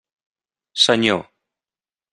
[0.73, 1.25] Senyor.